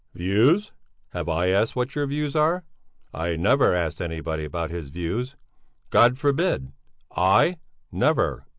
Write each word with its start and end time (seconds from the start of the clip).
"Views? 0.15 0.71
Have 1.09 1.29
I 1.29 1.49
asked 1.49 1.75
what 1.75 1.93
your 1.93 2.07
views 2.07 2.35
are? 2.35 2.63
I 3.13 3.35
never 3.35 3.71
ask 3.75 4.01
anybody 4.01 4.45
about 4.45 4.71
his 4.71 4.89
views. 4.89 5.35
God 5.91 6.17
forbid! 6.17 6.71
I? 7.15 7.59
Never!" 7.91 8.47